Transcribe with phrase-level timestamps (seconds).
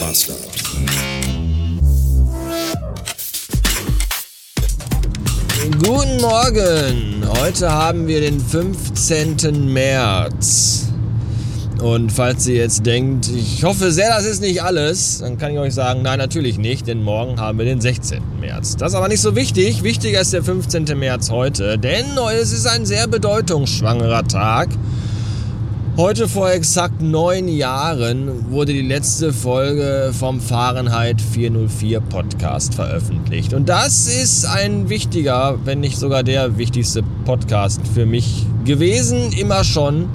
[0.00, 0.34] Master.
[5.82, 7.24] Guten Morgen!
[7.40, 9.72] Heute haben wir den 15.
[9.72, 10.88] März.
[11.80, 15.58] Und falls ihr jetzt denkt, ich hoffe sehr, das ist nicht alles, dann kann ich
[15.58, 18.20] euch sagen, nein, natürlich nicht, denn morgen haben wir den 16.
[18.40, 18.76] März.
[18.76, 19.82] Das ist aber nicht so wichtig.
[19.82, 20.84] Wichtiger ist der 15.
[20.98, 22.06] März heute, denn
[22.40, 24.68] es ist ein sehr bedeutungsschwangerer Tag.
[25.98, 33.52] Heute vor exakt neun Jahren wurde die letzte Folge vom Fahrenheit 404 Podcast veröffentlicht.
[33.52, 39.64] Und das ist ein wichtiger, wenn nicht sogar der wichtigste Podcast für mich gewesen, immer
[39.64, 40.08] schon.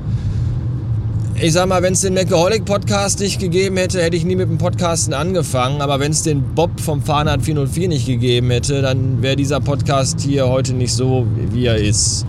[1.41, 4.47] Ich sag mal, wenn es den Macaholic Podcast nicht gegeben hätte, hätte ich nie mit
[4.47, 5.81] dem Podcasten angefangen.
[5.81, 10.21] Aber wenn es den Bob vom Fahrenheit 404 nicht gegeben hätte, dann wäre dieser Podcast
[10.21, 12.25] hier heute nicht so, wie er ist.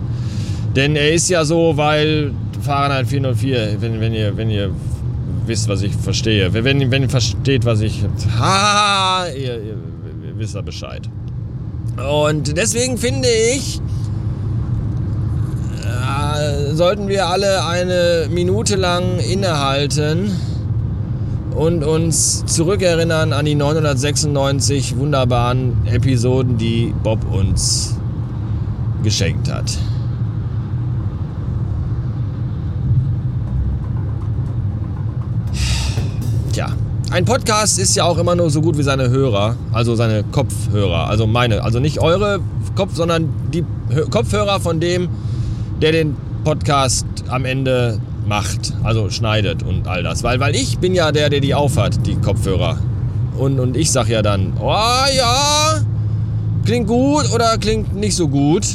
[0.75, 2.33] Denn er ist ja so, weil
[2.65, 4.71] Fahrenheit 404, wenn, wenn, ihr, wenn ihr
[5.45, 6.53] wisst, was ich verstehe.
[6.53, 8.03] Wenn, wenn ihr versteht, was ich...
[8.39, 9.77] Ha, ihr, ihr,
[10.27, 11.07] ihr wisst ja Bescheid.
[11.97, 13.79] Und deswegen finde ich,
[15.83, 20.31] äh, sollten wir alle eine Minute lang innehalten
[21.55, 27.95] und uns zurückerinnern an die 996 wunderbaren Episoden, die Bob uns
[29.03, 29.77] geschenkt hat.
[36.55, 36.69] Tja,
[37.11, 41.09] ein Podcast ist ja auch immer nur so gut wie seine Hörer, also seine Kopfhörer,
[41.09, 42.39] also meine, also nicht eure
[42.75, 43.65] Kopf, sondern die
[44.09, 45.09] Kopfhörer von dem,
[45.81, 50.23] der den Podcast am Ende macht, also schneidet und all das.
[50.23, 52.77] Weil, weil ich bin ja der, der die aufhat, die Kopfhörer.
[53.37, 54.71] Und, und ich sag ja dann, oh
[55.13, 55.81] ja,
[56.63, 58.65] klingt gut oder klingt nicht so gut.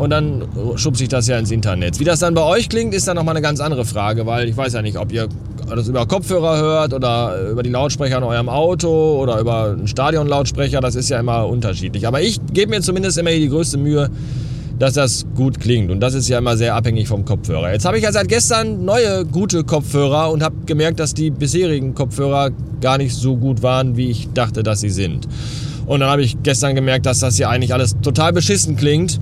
[0.00, 2.00] Und dann schubse ich das ja ins Internet.
[2.00, 4.56] Wie das dann bei euch klingt, ist dann nochmal eine ganz andere Frage, weil ich
[4.56, 5.28] weiß ja nicht, ob ihr
[5.68, 10.80] das über Kopfhörer hört oder über die Lautsprecher in eurem Auto oder über einen Stadionlautsprecher.
[10.80, 12.06] Das ist ja immer unterschiedlich.
[12.06, 14.08] Aber ich gebe mir zumindest immer die größte Mühe,
[14.78, 15.90] dass das gut klingt.
[15.90, 17.70] Und das ist ja immer sehr abhängig vom Kopfhörer.
[17.70, 21.94] Jetzt habe ich ja seit gestern neue gute Kopfhörer und habe gemerkt, dass die bisherigen
[21.94, 25.28] Kopfhörer gar nicht so gut waren, wie ich dachte, dass sie sind.
[25.84, 29.20] Und dann habe ich gestern gemerkt, dass das hier eigentlich alles total beschissen klingt.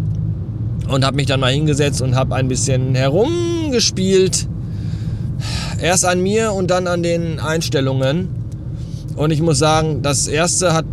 [0.87, 4.47] Und habe mich dann mal hingesetzt und habe ein bisschen herumgespielt.
[5.81, 8.29] Erst an mir und dann an den Einstellungen.
[9.17, 10.85] Und ich muss sagen, das erste hat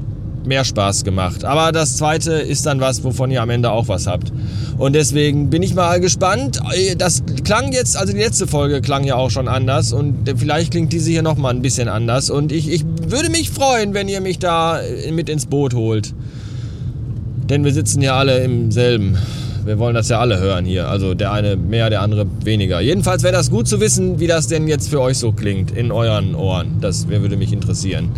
[0.45, 1.43] mehr Spaß gemacht.
[1.43, 4.31] Aber das zweite ist dann was, wovon ihr am Ende auch was habt.
[4.77, 6.59] Und deswegen bin ich mal gespannt.
[6.97, 10.93] Das klang jetzt, also die letzte Folge klang ja auch schon anders und vielleicht klingt
[10.93, 12.29] diese hier nochmal ein bisschen anders.
[12.29, 14.79] Und ich, ich würde mich freuen, wenn ihr mich da
[15.11, 16.13] mit ins Boot holt.
[17.49, 19.17] Denn wir sitzen ja alle im selben.
[19.65, 20.87] Wir wollen das ja alle hören hier.
[20.87, 22.81] Also der eine mehr, der andere weniger.
[22.81, 25.91] Jedenfalls wäre das gut zu wissen, wie das denn jetzt für euch so klingt in
[25.91, 26.77] euren Ohren.
[26.81, 28.09] Das würde mich interessieren.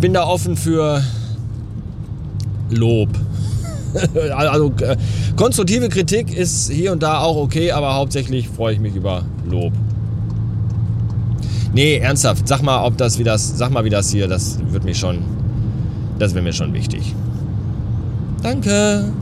[0.00, 1.02] Bin da offen für
[2.70, 3.08] Lob.
[4.36, 4.96] also äh,
[5.36, 9.72] konstruktive Kritik ist hier und da auch okay, aber hauptsächlich freue ich mich über Lob.
[11.74, 14.84] Nee, ernsthaft, sag mal, ob das wie das, sag mal, wie das hier, das wird
[14.84, 15.20] mich schon,
[16.18, 17.14] das wäre mir schon wichtig.
[18.42, 19.12] Danke.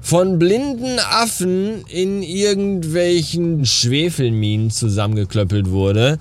[0.05, 6.19] von blinden Affen in irgendwelchen Schwefelminen zusammengeklöppelt wurde.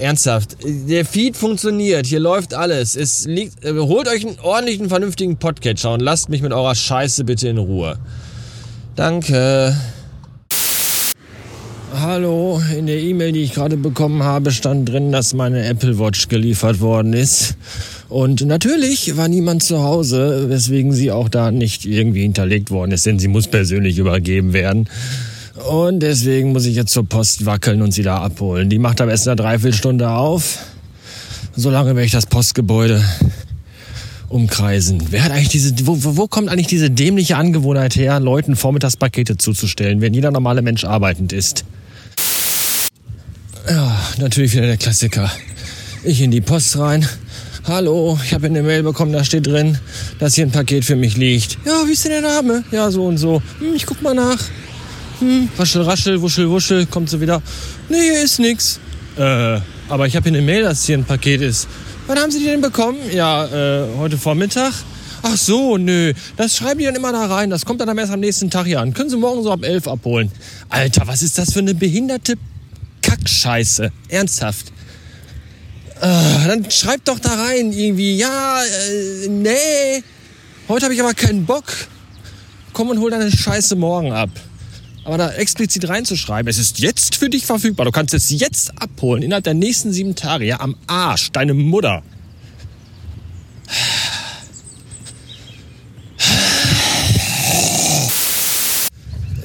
[0.00, 2.96] Ernsthaft, der Feed funktioniert, hier läuft alles.
[2.96, 7.24] Es liegt, äh, holt euch einen ordentlichen, vernünftigen Podcatcher und lasst mich mit eurer Scheiße
[7.24, 7.98] bitte in Ruhe.
[8.96, 9.76] Danke.
[12.00, 16.26] Hallo, in der E-Mail, die ich gerade bekommen habe, stand drin, dass meine Apple Watch
[16.26, 17.56] geliefert worden ist.
[18.08, 23.06] Und natürlich war niemand zu Hause, weswegen sie auch da nicht irgendwie hinterlegt worden ist,
[23.06, 24.88] denn sie muss persönlich übergeben werden.
[25.70, 28.68] Und deswegen muss ich jetzt zur Post wackeln und sie da abholen.
[28.70, 30.58] Die macht am erst eine Dreiviertelstunde auf.
[31.54, 33.04] Solange werde ich das Postgebäude
[34.28, 35.00] umkreisen.
[35.10, 40.00] Wer hat eigentlich diese, wo, wo kommt eigentlich diese dämliche Angewohnheit her, Leuten Vormittagspakete zuzustellen,
[40.00, 41.64] wenn jeder normale Mensch arbeitend ist?
[43.68, 45.30] Ja, natürlich wieder der Klassiker.
[46.02, 47.08] Ich in die Post rein.
[47.66, 49.78] Hallo, ich habe eine Mail bekommen, da steht drin,
[50.18, 51.56] dass hier ein Paket für mich liegt.
[51.64, 52.62] Ja, wie ist denn der Name?
[52.70, 53.40] Ja, so und so.
[53.60, 54.38] Hm, ich guck mal nach.
[55.20, 57.40] Hm, raschel, raschel, wuschel, wuschel, kommt so wieder.
[57.88, 58.80] Nee, hier ist nix.
[59.16, 61.66] Äh, aber ich habe hier eine Mail, dass hier ein Paket ist.
[62.06, 62.98] Wann haben Sie die denn bekommen?
[63.14, 64.74] Ja, äh, heute Vormittag.
[65.22, 66.12] Ach so, nö.
[66.36, 67.48] Das schreiben die dann immer da rein.
[67.48, 68.92] Das kommt dann erst am nächsten Tag hier an.
[68.92, 70.30] Können Sie morgen so ab elf abholen.
[70.68, 72.34] Alter, was ist das für eine behinderte
[73.24, 73.90] Kackscheiße?
[74.08, 74.68] Ernsthaft.
[76.00, 80.02] Äh, dann schreibt doch da rein irgendwie, ja, äh, nee,
[80.68, 81.64] heute habe ich aber keinen Bock.
[82.72, 84.28] Komm und hol deine Scheiße morgen ab.
[85.04, 89.22] Aber da explizit reinzuschreiben, es ist jetzt für dich verfügbar, du kannst es jetzt abholen,
[89.22, 92.02] innerhalb der nächsten sieben Tage, ja, am Arsch, deine Mutter.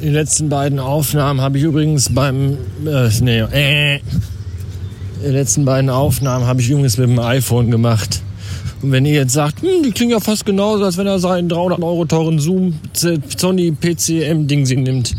[0.09, 3.99] Die letzten beiden Aufnahmen habe ich übrigens beim, äh, nee, äh,
[5.23, 8.23] die letzten beiden Aufnahmen habe ich übrigens mit dem iPhone gemacht.
[8.81, 11.47] Und wenn ihr jetzt sagt, hm, die klingen ja fast genauso, als wenn er seinen
[11.47, 12.79] 300 Euro teuren Zoom
[13.37, 15.11] Sony PCM Ding sie nimmt,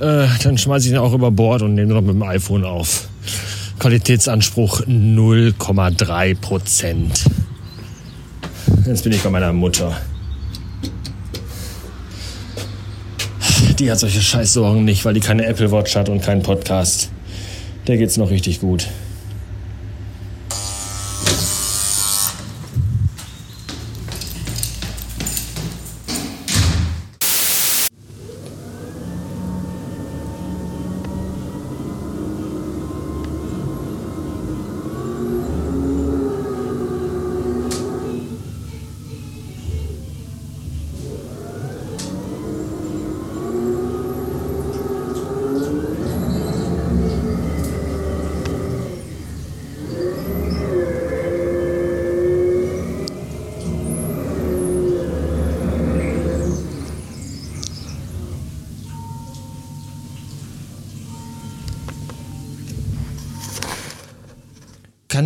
[0.00, 3.08] äh, dann schmeiße ich ihn auch über Bord und nehme noch mit dem iPhone auf.
[3.78, 7.26] Qualitätsanspruch 0,3 Prozent.
[8.86, 9.96] Jetzt bin ich bei meiner Mutter.
[13.78, 17.10] Die hat solche Scheißsorgen nicht, weil die keine Apple Watch hat und keinen Podcast.
[17.86, 18.88] Der geht's noch richtig gut.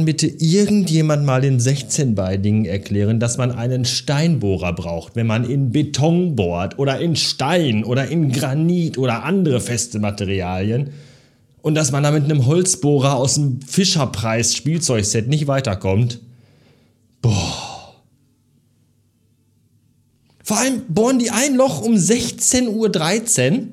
[0.01, 5.73] Kann bitte irgendjemand mal den 16-Beinigen erklären, dass man einen Steinbohrer braucht, wenn man in
[5.73, 10.89] Beton bohrt oder in Stein oder in Granit oder andere feste Materialien
[11.61, 16.21] und dass man da mit einem Holzbohrer aus dem Fischerpreis Spielzeugset nicht weiterkommt?
[17.21, 17.95] Boah.
[20.43, 23.67] Vor allem bohren die ein Loch um 16.13 Uhr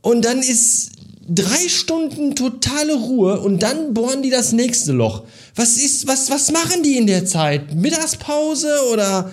[0.00, 0.90] und dann ist
[1.28, 5.24] drei Stunden totale Ruhe und dann bohren die das nächste Loch.
[5.54, 7.74] Was ist, was, was machen die in der Zeit?
[7.74, 9.30] Mittagspause oder,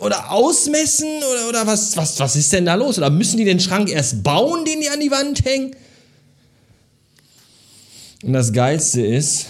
[0.00, 2.98] oder ausmessen oder, oder was, was, was ist denn da los?
[2.98, 5.76] Oder müssen die den Schrank erst bauen, den die an die Wand hängen?
[8.22, 9.46] Und das Geilste ist,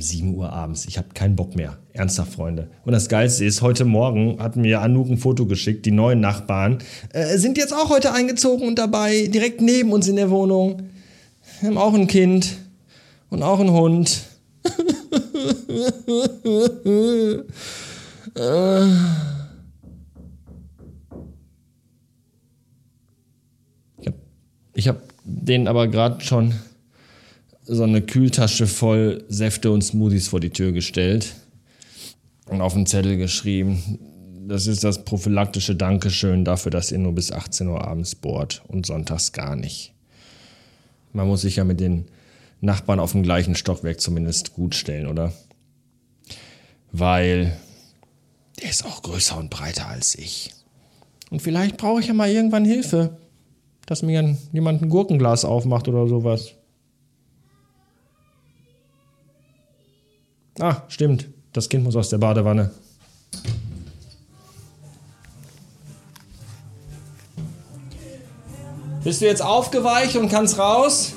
[0.00, 0.86] um 7 Uhr abends.
[0.86, 1.76] Ich habe keinen Bock mehr.
[1.92, 2.70] Ernsthaft, Freunde.
[2.86, 5.84] Und das Geilste ist, heute Morgen hat mir Anouk ein Foto geschickt.
[5.84, 6.78] Die neuen Nachbarn
[7.12, 10.84] äh, sind jetzt auch heute eingezogen und dabei, direkt neben uns in der Wohnung.
[11.60, 12.56] Wir haben auch ein Kind
[13.28, 14.22] und auch einen Hund.
[24.74, 26.54] ich habe hab den aber gerade schon
[27.70, 31.36] so eine Kühltasche voll Säfte und Smoothies vor die Tür gestellt
[32.46, 34.00] und auf den Zettel geschrieben,
[34.48, 38.86] das ist das prophylaktische Dankeschön dafür, dass ihr nur bis 18 Uhr abends bohrt und
[38.86, 39.94] sonntags gar nicht.
[41.12, 42.06] Man muss sich ja mit den
[42.60, 45.32] Nachbarn auf dem gleichen Stockwerk zumindest gut stellen, oder?
[46.90, 47.56] Weil
[48.60, 50.52] der ist auch größer und breiter als ich.
[51.30, 53.16] Und vielleicht brauche ich ja mal irgendwann Hilfe,
[53.86, 56.54] dass mir jemand ein Gurkenglas aufmacht oder sowas.
[60.60, 61.26] Ah, stimmt.
[61.52, 62.70] Das Kind muss aus der Badewanne.
[69.02, 71.14] Bist du jetzt aufgeweicht und kannst raus?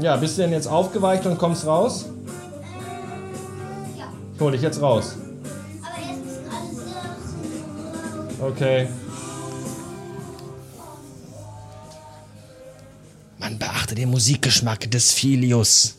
[0.00, 2.06] Ja, bist du denn jetzt aufgeweicht und kommst raus?
[3.96, 4.12] Ja.
[4.34, 5.16] Ich hol dich jetzt raus.
[5.82, 6.76] Aber erst müssen alles
[8.38, 8.88] sehr Okay.
[13.98, 15.96] Den Musikgeschmack des Filius.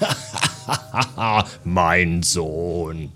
[1.64, 3.12] mein Sohn.